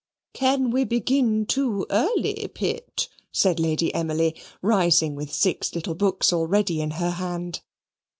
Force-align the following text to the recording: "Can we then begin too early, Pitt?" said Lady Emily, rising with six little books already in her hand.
"Can 0.33 0.71
we 0.71 0.81
then 0.81 0.87
begin 0.87 1.45
too 1.45 1.85
early, 1.91 2.49
Pitt?" 2.55 3.07
said 3.31 3.59
Lady 3.59 3.93
Emily, 3.93 4.35
rising 4.63 5.13
with 5.13 5.31
six 5.31 5.75
little 5.75 5.93
books 5.93 6.33
already 6.33 6.81
in 6.81 6.89
her 6.97 7.11
hand. 7.11 7.61